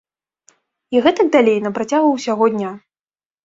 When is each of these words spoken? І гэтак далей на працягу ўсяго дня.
І 0.95 1.03
гэтак 1.09 1.31
далей 1.37 1.59
на 1.67 1.75
працягу 1.77 2.09
ўсяго 2.17 2.51
дня. 2.59 2.77